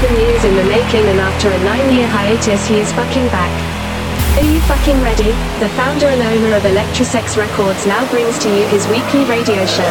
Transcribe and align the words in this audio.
seven 0.00 0.20
years 0.20 0.44
in 0.44 0.54
the 0.54 0.64
making 0.64 1.08
and 1.08 1.20
after 1.20 1.50
a 1.50 1.58
nine-year 1.58 2.06
hiatus 2.06 2.64
he 2.68 2.78
is 2.78 2.92
fucking 2.92 3.28
back. 3.30 3.67
Are 4.38 4.46
you 4.54 4.60
fucking 4.70 5.02
ready? 5.02 5.34
The 5.58 5.66
founder 5.74 6.06
and 6.06 6.22
owner 6.22 6.54
of 6.54 6.62
Electrosex 6.62 7.34
Records 7.34 7.90
now 7.90 8.06
brings 8.06 8.38
to 8.38 8.46
you 8.46 8.70
his 8.70 8.86
weekly 8.86 9.26
radio 9.26 9.66
show. 9.66 9.90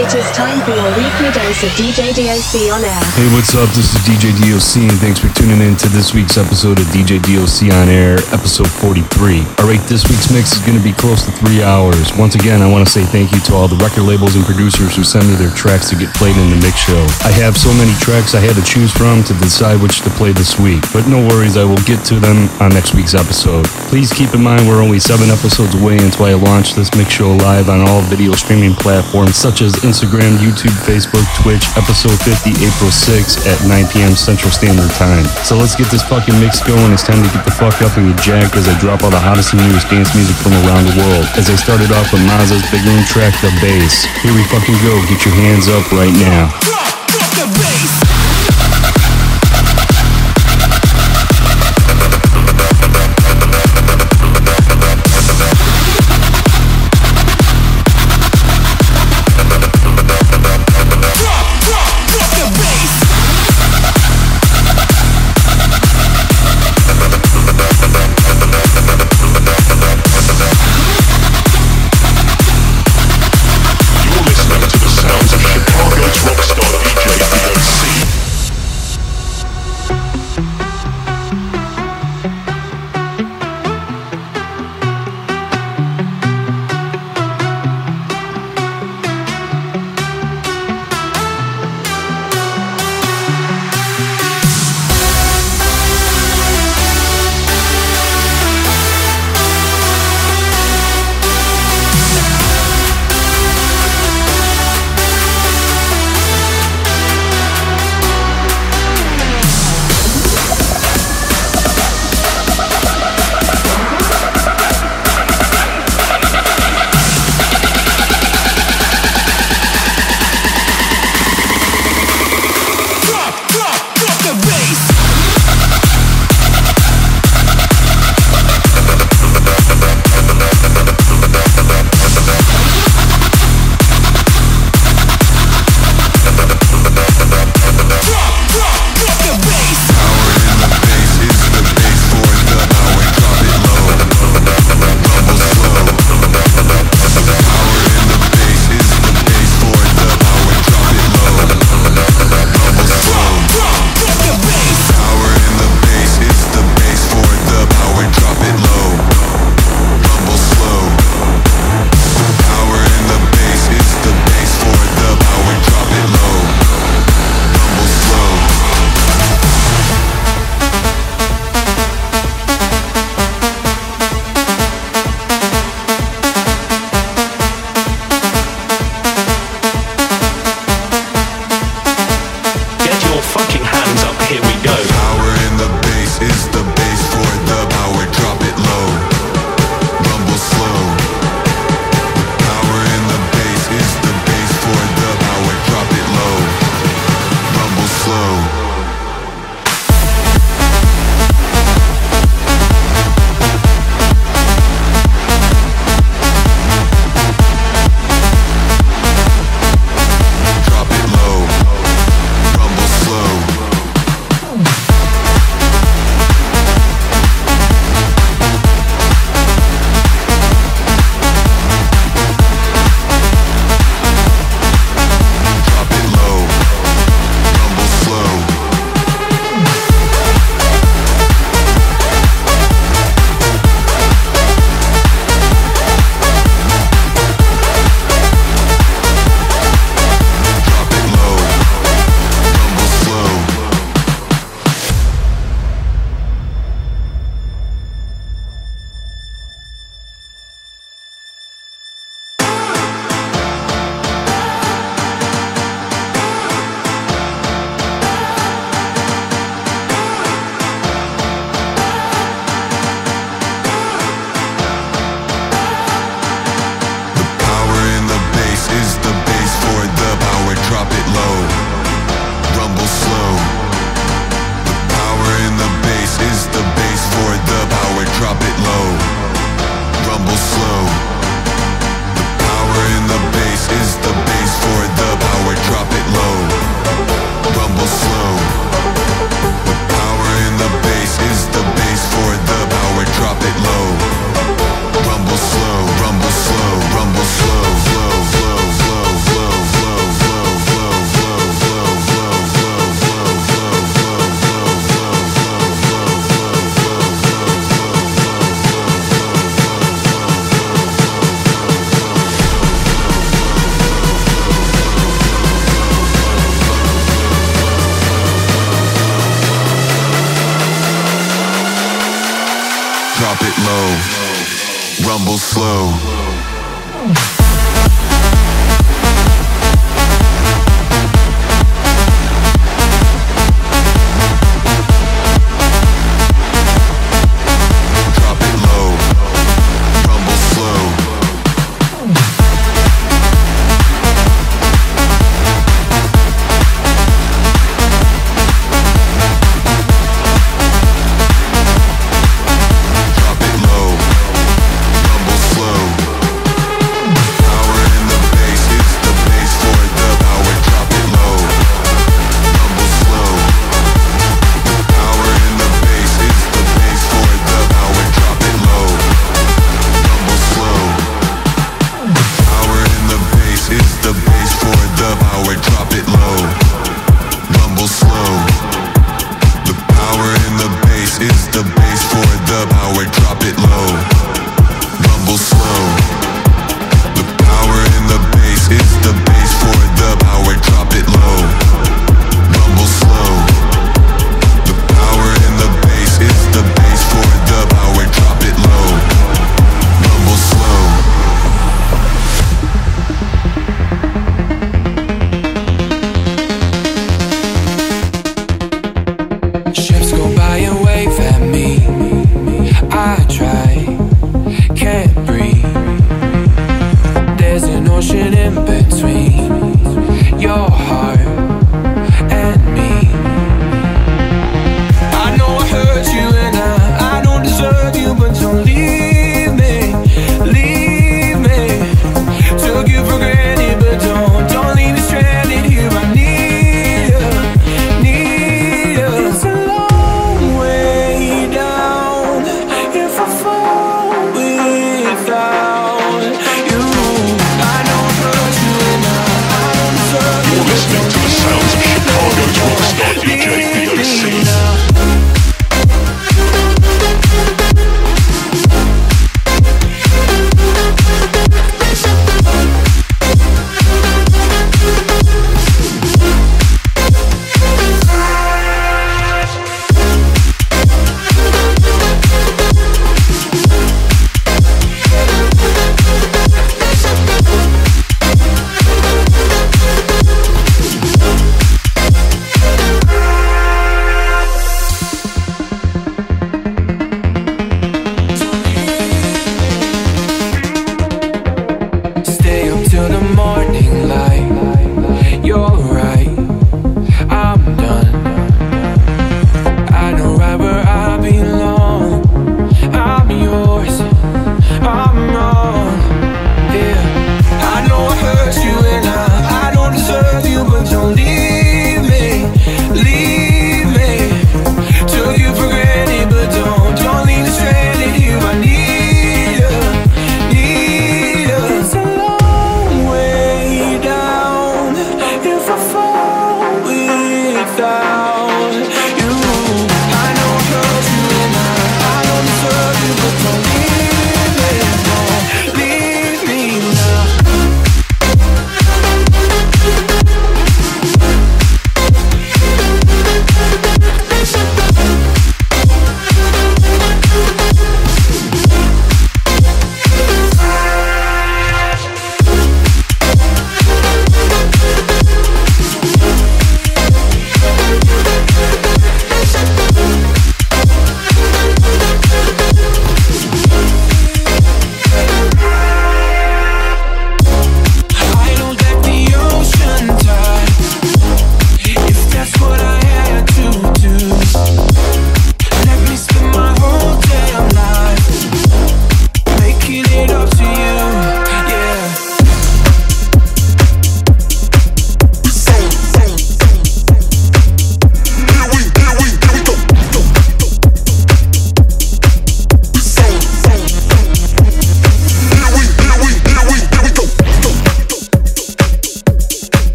It 0.00 0.08
is 0.16 0.24
time 0.32 0.64
for 0.64 0.72
your 0.72 0.88
weekly 0.96 1.28
dose 1.28 1.60
of 1.60 1.68
DJ 1.76 2.08
DOC 2.16 2.72
on 2.72 2.80
air. 2.80 3.04
Hey, 3.20 3.28
what's 3.36 3.52
up? 3.52 3.68
This 3.76 3.92
is 3.92 4.00
DJ 4.08 4.32
DOC, 4.40 4.88
and 4.88 4.96
thanks 4.96 5.20
for 5.20 5.28
tuning 5.36 5.60
in 5.60 5.76
to 5.76 5.92
this 5.92 6.16
week's 6.16 6.40
episode 6.40 6.80
of 6.80 6.88
DJ 6.88 7.20
DOC 7.20 7.68
on 7.68 7.92
Air, 7.92 8.16
episode 8.32 8.72
43. 8.80 9.44
Alright, 9.60 9.84
this 9.92 10.08
week's 10.08 10.32
mix 10.32 10.56
is 10.56 10.64
going 10.64 10.80
to 10.80 10.84
be 10.84 10.96
close 10.96 11.28
to 11.28 11.32
three 11.44 11.60
hours. 11.60 12.16
Once 12.16 12.40
again, 12.40 12.64
I 12.64 12.68
want 12.72 12.88
to 12.88 12.90
say 12.90 13.04
thank 13.04 13.28
you 13.28 13.44
to 13.44 13.52
all 13.52 13.68
the 13.68 13.76
record 13.84 14.08
labels 14.08 14.40
and 14.40 14.44
producers 14.48 14.96
who 14.96 15.04
send 15.04 15.28
me 15.28 15.36
their 15.36 15.52
tracks 15.52 15.92
to 15.92 16.00
get 16.00 16.08
played 16.16 16.40
in 16.40 16.48
the 16.48 16.56
mix 16.64 16.80
show. 16.80 17.04
I 17.28 17.32
have 17.44 17.60
so 17.60 17.68
many 17.76 17.92
tracks 18.00 18.32
I 18.32 18.40
had 18.40 18.56
to 18.56 18.64
choose 18.64 18.88
from 18.88 19.20
to 19.28 19.36
decide 19.44 19.84
which 19.84 20.00
to 20.08 20.10
play 20.16 20.32
this 20.32 20.56
week, 20.56 20.80
but 20.96 21.04
no 21.12 21.20
worries, 21.28 21.60
I 21.60 21.68
will 21.68 21.84
get 21.84 22.00
to 22.08 22.16
them 22.16 22.48
on 22.56 22.72
next 22.72 22.96
week's 22.96 23.12
episode 23.12 23.49
episode. 23.50 23.66
Please 23.90 24.12
keep 24.12 24.32
in 24.34 24.42
mind 24.42 24.66
we're 24.68 24.82
only 24.82 25.00
seven 25.00 25.30
episodes 25.30 25.74
away 25.74 25.98
until 25.98 26.26
I 26.26 26.34
launch 26.34 26.74
this 26.74 26.90
mix 26.94 27.10
show 27.10 27.34
live 27.42 27.68
on 27.68 27.82
all 27.82 28.02
video 28.02 28.32
streaming 28.32 28.74
platforms 28.74 29.36
such 29.36 29.62
as 29.62 29.74
Instagram, 29.82 30.38
YouTube, 30.38 30.74
Facebook, 30.86 31.26
Twitch, 31.42 31.66
episode 31.74 32.14
50, 32.22 32.54
April 32.62 32.90
6 32.90 33.46
at 33.46 33.58
9 33.66 33.90
p.m. 33.90 34.14
Central 34.14 34.50
Standard 34.50 34.90
Time. 34.94 35.24
So 35.42 35.56
let's 35.58 35.74
get 35.74 35.90
this 35.90 36.02
fucking 36.06 36.38
mix 36.38 36.62
going. 36.62 36.92
It's 36.92 37.02
time 37.02 37.22
to 37.22 37.30
get 37.34 37.44
the 37.44 37.54
fuck 37.54 37.82
up 37.82 37.96
and 37.98 38.14
get 38.14 38.22
jacked 38.22 38.54
as 38.54 38.68
I 38.68 38.78
drop 38.78 39.02
all 39.02 39.10
the 39.10 39.20
hottest 39.20 39.52
and 39.52 39.62
newest 39.66 39.90
dance 39.90 40.14
music 40.14 40.36
from 40.38 40.54
around 40.66 40.86
the 40.86 40.96
world. 41.02 41.26
As 41.34 41.50
I 41.50 41.56
started 41.58 41.90
off 41.90 42.12
with 42.14 42.22
Mazza's 42.30 42.62
big 42.70 42.84
room 42.86 43.02
track, 43.10 43.34
The 43.42 43.50
Bass. 43.58 44.06
Here 44.22 44.32
we 44.32 44.42
fucking 44.46 44.78
go. 44.86 44.94
Get 45.10 45.26
your 45.26 45.34
hands 45.34 45.66
up 45.66 45.90
right 45.90 46.14
now. 46.22 46.54
Drop, 46.62 46.94
drop 47.10 47.30
the 47.34 47.46
bass. 47.58 48.09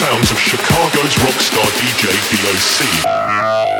sounds 0.00 0.30
of 0.30 0.40
Chicago's 0.40 1.14
rockstar 1.16 1.68
DJ 1.76 2.08
VOC. 2.30 3.79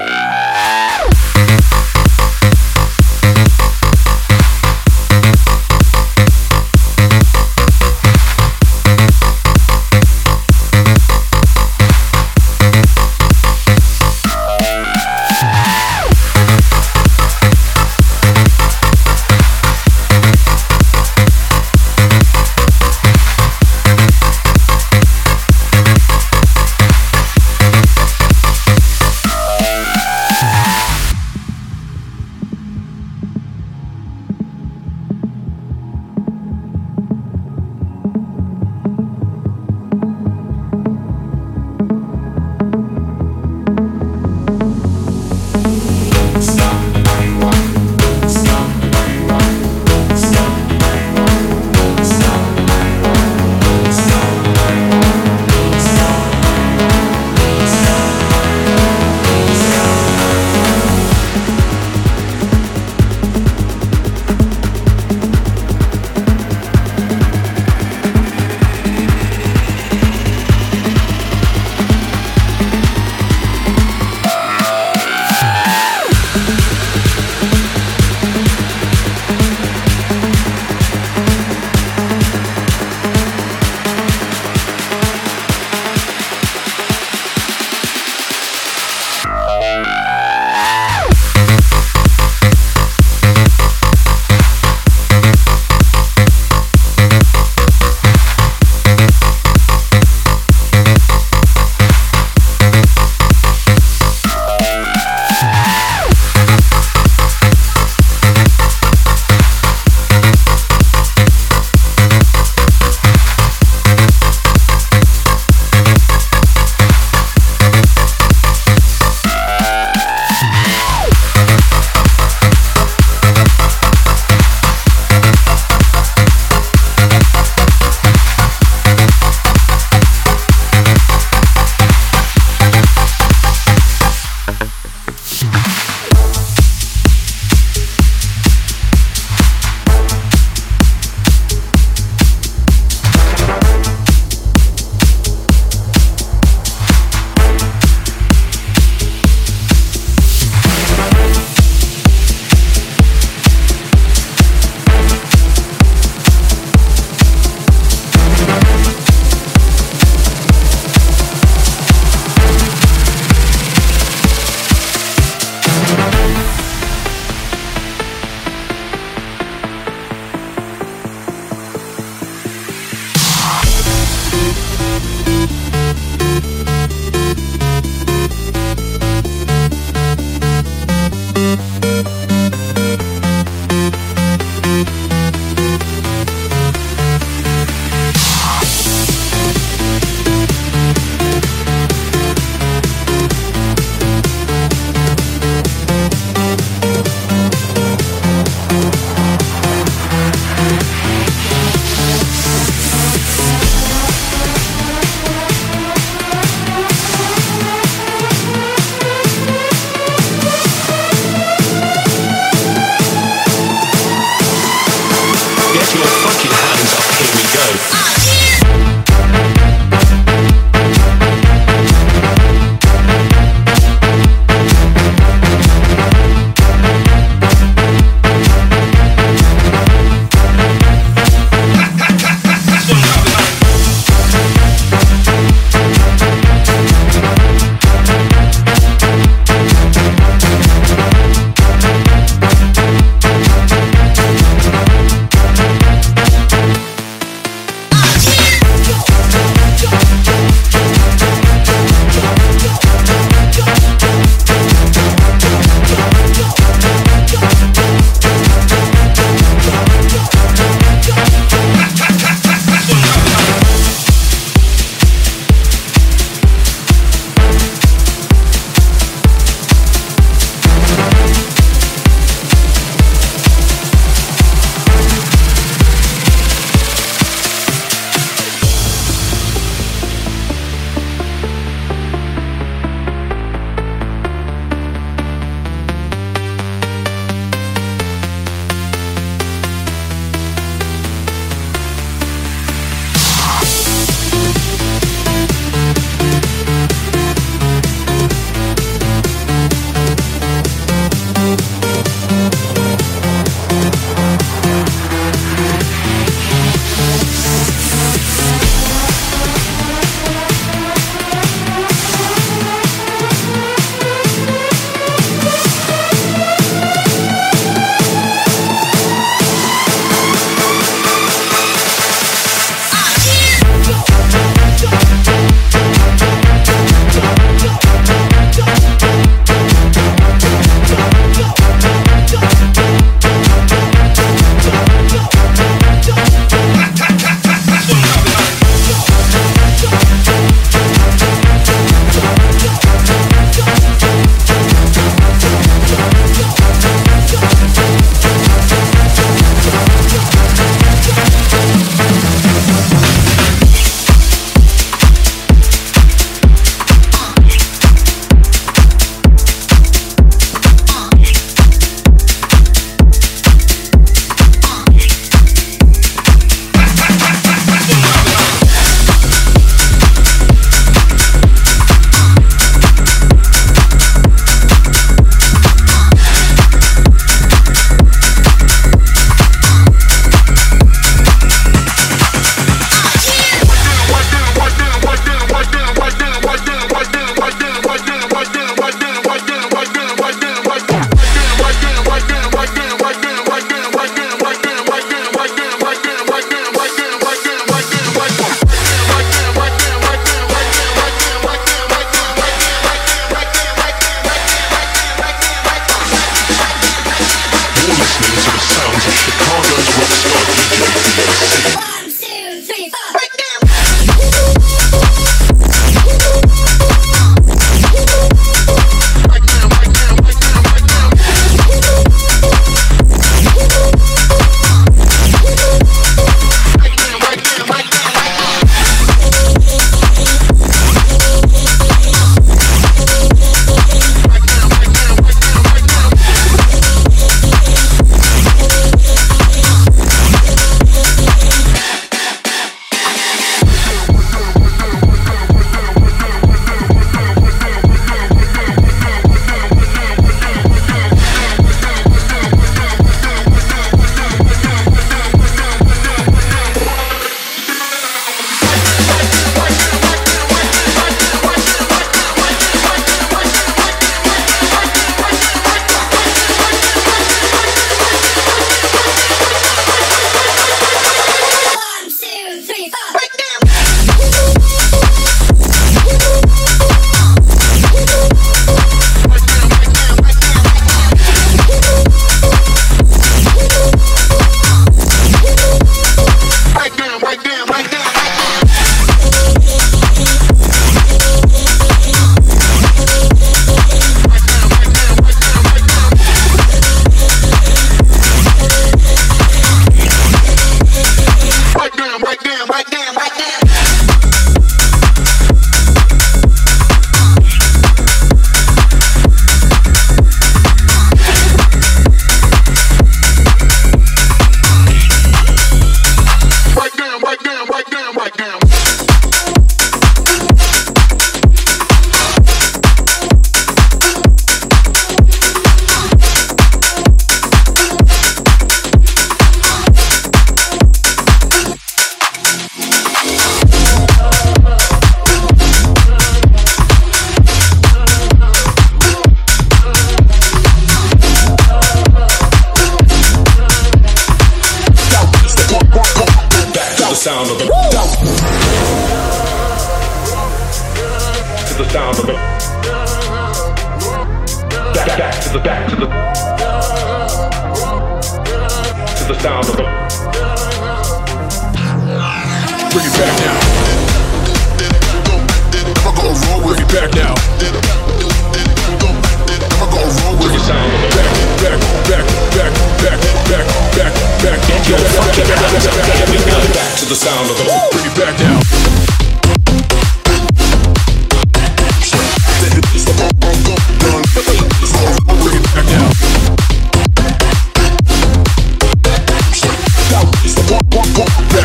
Bring 577.89 578.07
it 578.07 578.17
back 578.17 578.39
down. 578.39 578.61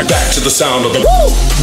Back 0.07 0.33
to 0.33 0.39
the 0.39 0.49
sound 0.49 0.85
of 0.85 0.93
the. 0.93 0.99
Woo! 0.99 1.54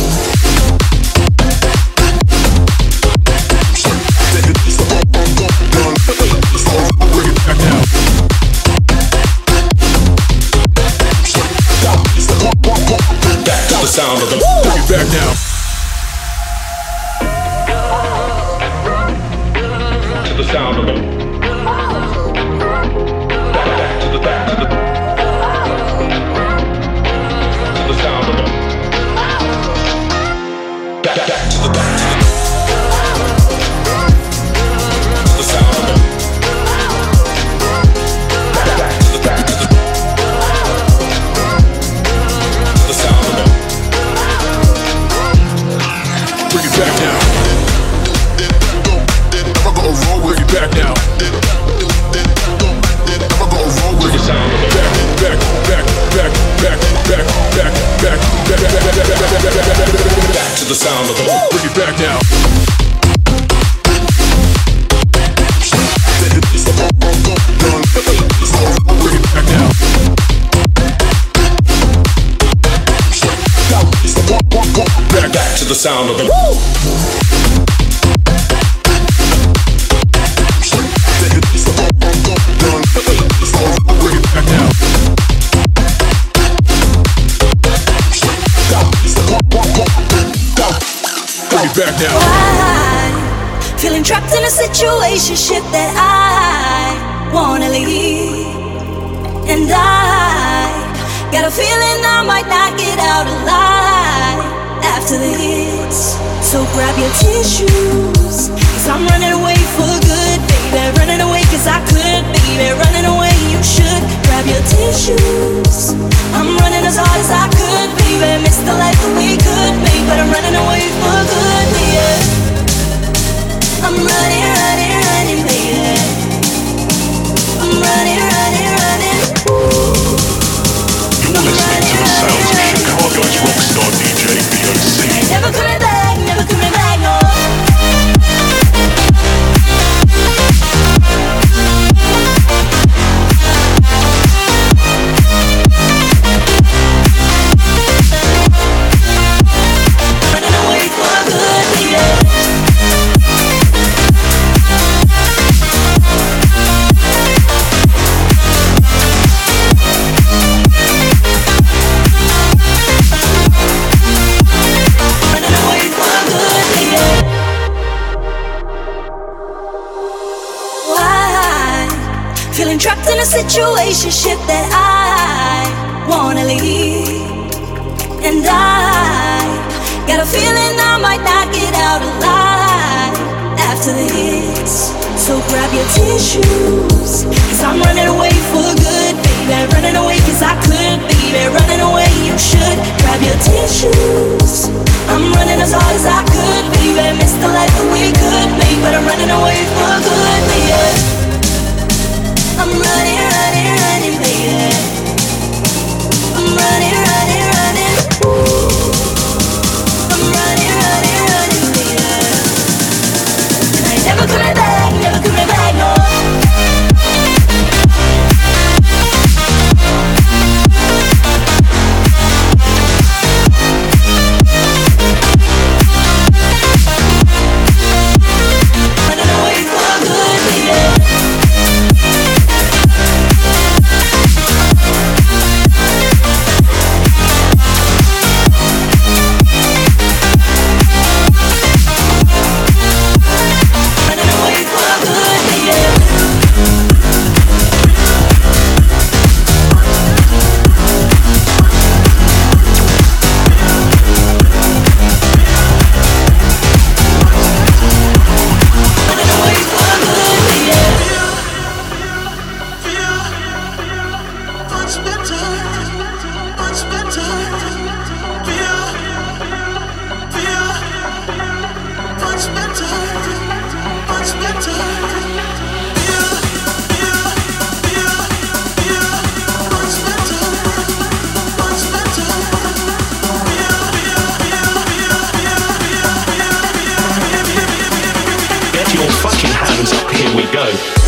We 290.34 290.44
go. 290.50 291.01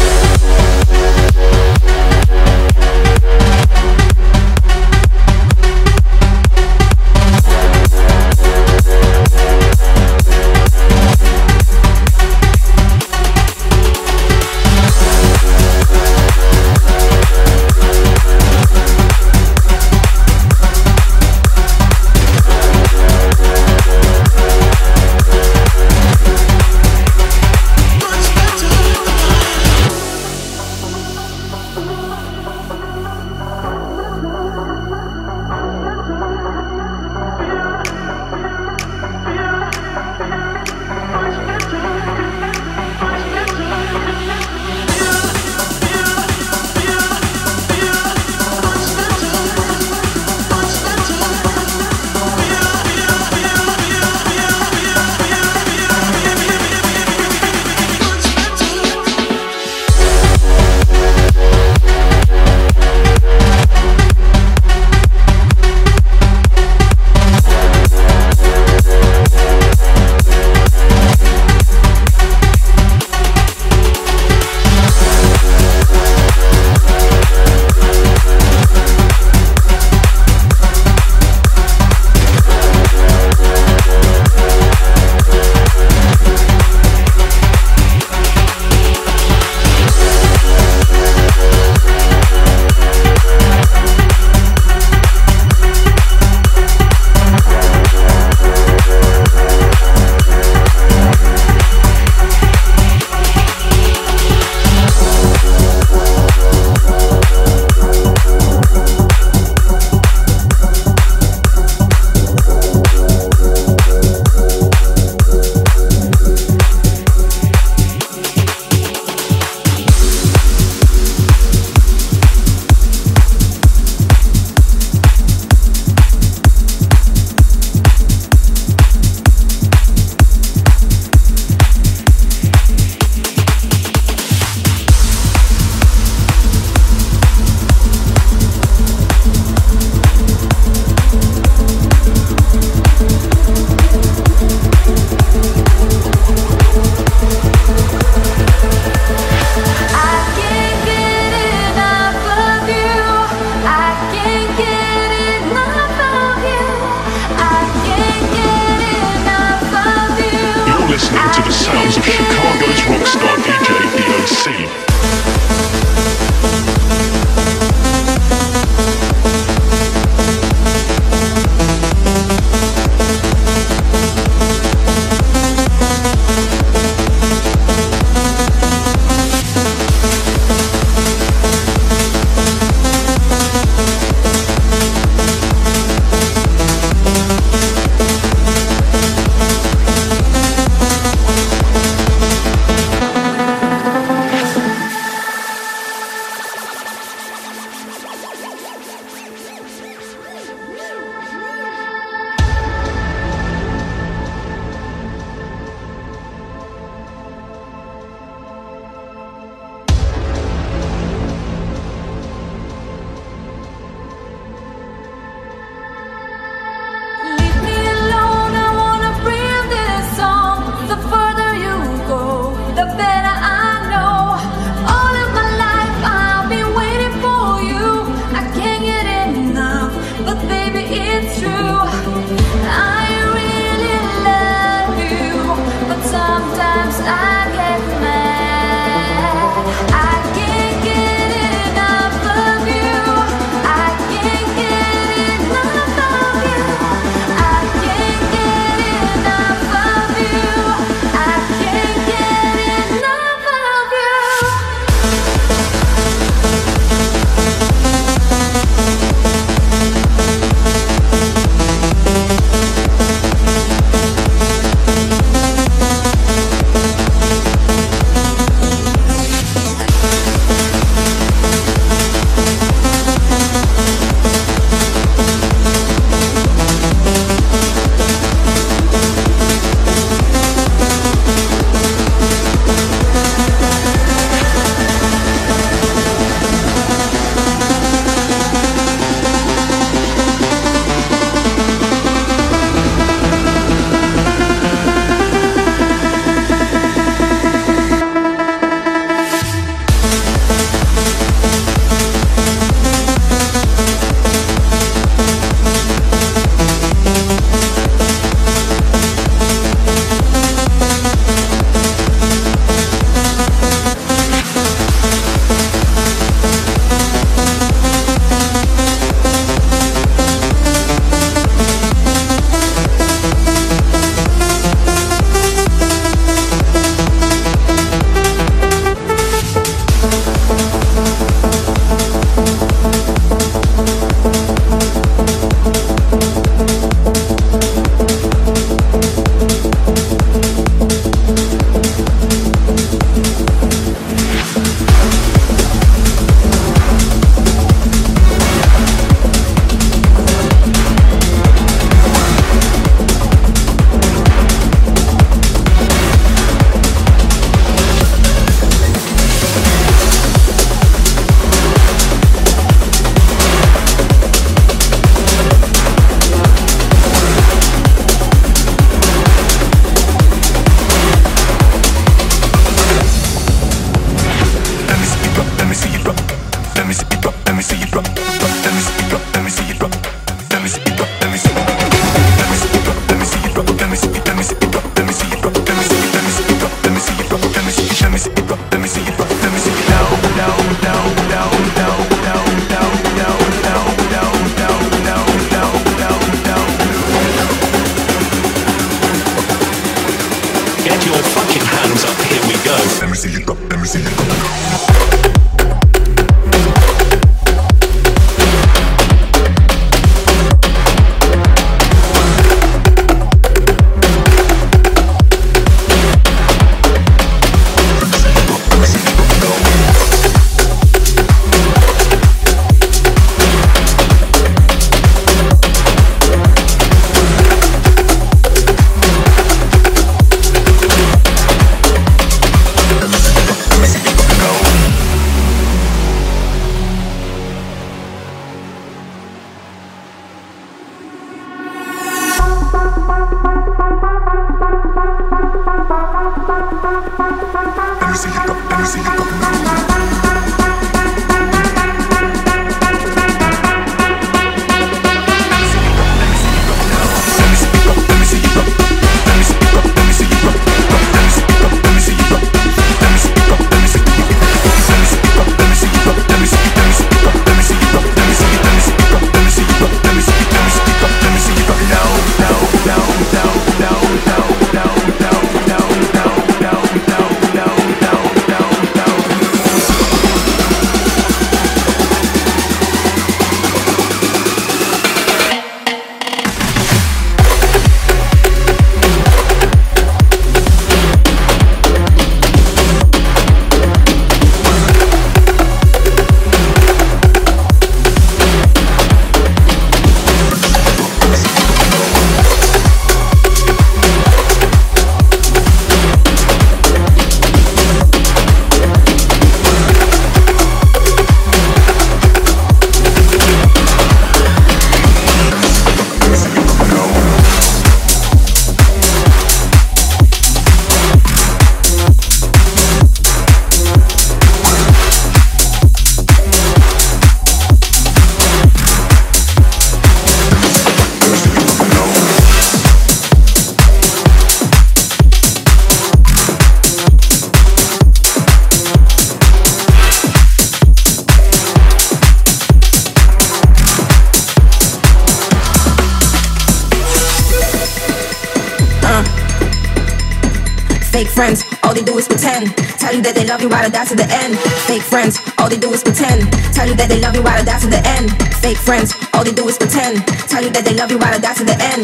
I 553.84 553.90
die 553.92 554.08
to 554.08 554.16
the 554.16 554.24
end. 554.24 554.56
Fake 554.88 555.04
friends, 555.04 555.36
all 555.60 555.68
they 555.68 555.76
do 555.76 555.92
is 555.92 556.00
pretend. 556.00 556.48
Tell 556.72 556.88
you 556.88 556.96
that 556.96 557.04
they 557.04 557.20
love 557.20 557.36
you 557.36 557.44
while 557.44 557.60
I 557.60 557.60
die 557.60 557.76
to 557.84 557.88
the 557.92 558.00
end. 558.16 558.32
Fake 558.64 558.80
friends, 558.80 559.12
all 559.36 559.44
they 559.44 559.52
do 559.52 559.68
is 559.68 559.76
pretend. 559.76 560.24
Tell 560.48 560.64
you 560.64 560.72
that 560.72 560.88
they 560.88 560.96
love 560.96 561.12
you 561.12 561.20
while 561.20 561.28
I 561.28 561.36
die 561.36 561.52
to 561.52 561.68
the 561.68 561.76
end. 561.76 562.00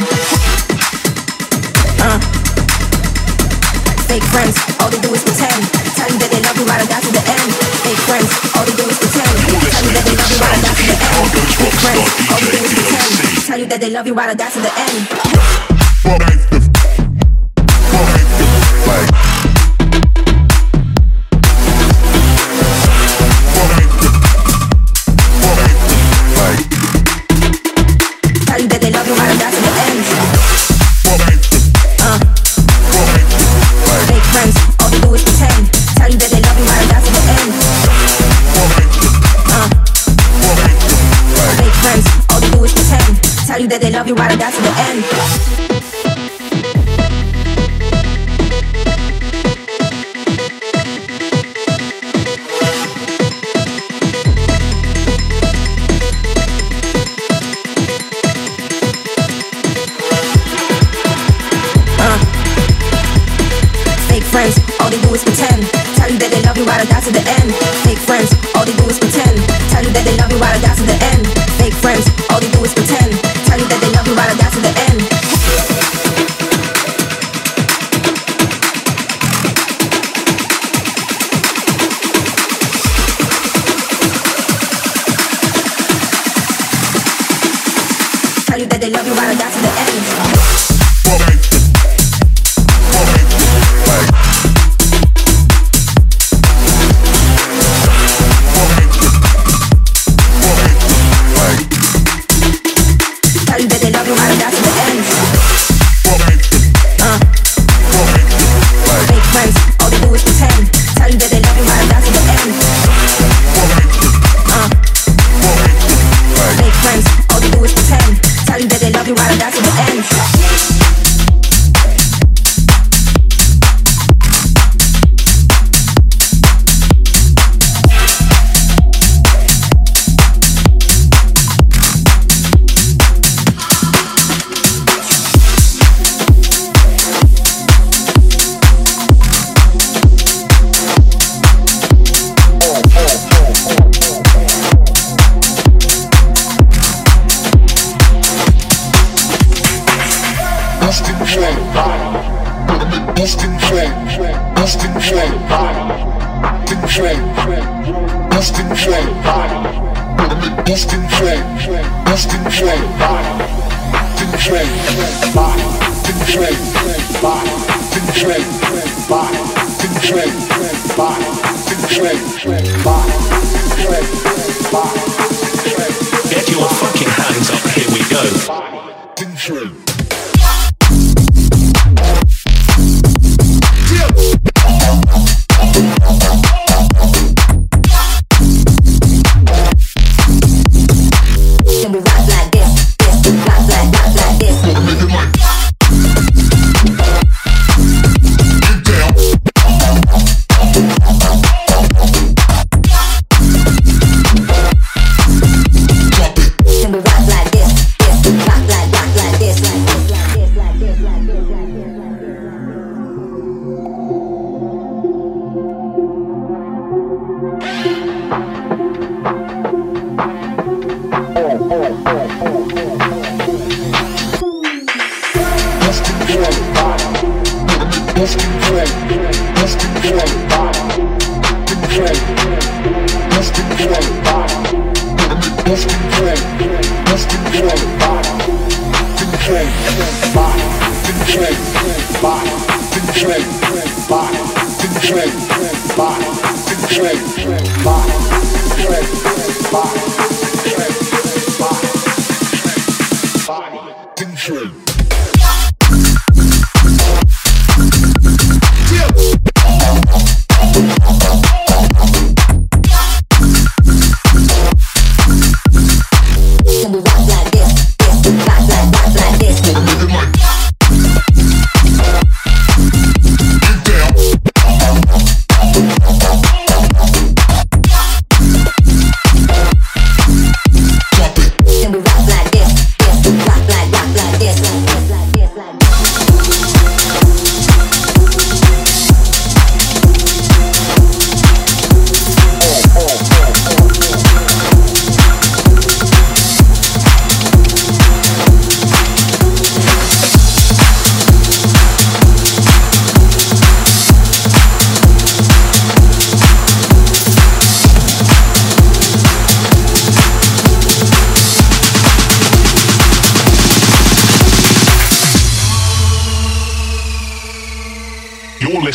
Uh. 2.05 2.21
Fake 4.05 4.29
friends, 4.29 4.61
all 4.77 4.93
they 4.93 5.01
do 5.01 5.09
is 5.17 5.25
pretend. 5.25 5.73
Tell 5.97 6.13
you 6.13 6.21
that 6.21 6.29
they 6.29 6.45
love 6.45 6.61
you 6.61 6.69
while 6.69 6.77
I 6.77 6.85
die 6.85 7.01
to 7.01 7.13
the 7.17 7.25
end. 7.25 7.49
Fake 7.81 8.03
friends, 8.05 8.29
all 8.53 8.65
they 8.69 8.77
do 8.77 8.85
is 8.85 9.01
pretend. 9.01 9.33
Tell 9.73 9.81
you 9.81 9.93
that 9.97 10.05
they 10.05 10.17
love 10.21 10.29
you 10.29 10.37
while 10.37 10.53
I 10.53 10.61
die 10.61 10.77
to 10.77 10.85
the 10.85 11.01
end. 11.01 11.33
Fake 11.65 11.79
friends, 11.81 12.05
all 12.29 12.41
they 12.45 12.51
do 12.53 12.61
is 12.61 12.77
pretend. 12.77 13.49
Tell 13.49 13.57
you 13.57 13.69
that 13.73 13.81
they 13.81 13.89
love 13.89 14.05
you 14.05 14.13
while 14.13 14.29
I 14.29 14.37
die 14.37 14.53
to 14.53 14.61
the 14.61 14.73
end. 14.77 16.60
do 44.11 44.21
what 44.21 44.33
I 44.33 44.37
got 44.37 44.53
the 44.53 44.73
end. 44.89 45.60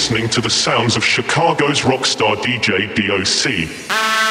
Listening 0.06 0.30
to 0.30 0.40
the 0.40 0.50
sounds 0.52 0.96
of 0.96 1.04
Chicago's 1.04 1.82
rockstar 1.82 2.36
DJ 2.36 2.94
DOC. 2.94 4.25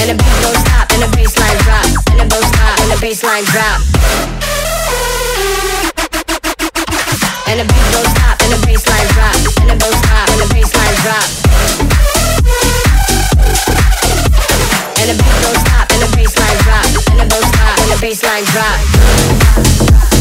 and 0.00 0.08
the 0.08 0.14
beat 0.14 0.36
don't 0.40 0.56
stop, 0.56 0.88
and 0.92 1.02
the 1.02 1.08
bassline 1.12 1.58
drop, 1.60 1.84
and 2.08 2.20
the 2.20 2.26
don't 2.32 2.44
stop, 2.48 2.80
and 2.80 2.90
the 2.90 2.96
bassline 2.96 3.44
drop. 3.52 3.80
And 7.46 7.60
the 7.60 7.64
beat 7.68 7.86
don't 7.92 8.08
stop, 8.08 8.40
and 8.40 8.50
the 8.52 8.58
bassline 8.64 9.08
drop, 9.12 9.36
and 9.60 9.68
the 9.68 9.76
don't 9.76 9.96
stop, 10.00 10.28
and 10.32 10.40
the 10.40 10.48
bassline 10.54 10.96
drop. 11.04 11.28
And 15.00 15.06
the 15.10 15.16
beat 15.20 15.36
don't 15.44 15.58
stop, 15.60 15.86
and 15.92 16.00
the 16.00 16.08
bassline 16.16 16.58
drop, 16.64 16.86
and 17.10 17.20
the 17.20 17.26
don't 17.28 17.46
stop, 17.52 17.76
and 17.78 17.90
the 17.92 17.98
bassline 18.00 18.44
drop. 18.52 20.19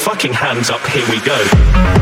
Fucking 0.00 0.32
hands 0.32 0.70
up, 0.70 0.80
here 0.86 1.06
we 1.10 1.20
go. 1.20 1.99